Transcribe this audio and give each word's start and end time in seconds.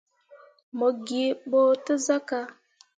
Mo 0.77 0.87
gee 1.05 1.31
ɓo 1.49 1.61
te 1.85 1.93
sah 2.05 2.21
ka. 2.27 2.39